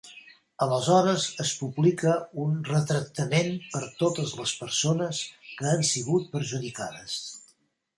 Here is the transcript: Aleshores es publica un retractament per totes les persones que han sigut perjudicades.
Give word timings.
Aleshores 0.65 1.25
es 1.43 1.51
publica 1.59 2.15
un 2.45 2.57
retractament 2.71 3.53
per 3.77 3.85
totes 4.03 4.35
les 4.41 4.57
persones 4.67 5.23
que 5.57 5.73
han 5.77 5.89
sigut 5.95 6.31
perjudicades. 6.39 7.25